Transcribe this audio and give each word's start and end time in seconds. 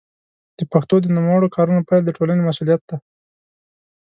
د 0.57 0.59
پښتو 0.71 0.95
د 1.01 1.05
نوموړو 1.15 1.53
کارونو 1.55 1.81
پيل 1.87 2.01
د 2.05 2.09
ټولنې 2.17 2.41
مسوولیت 2.43 2.81
دی. 2.89 2.97